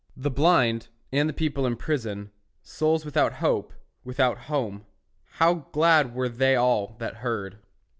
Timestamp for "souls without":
2.63-3.33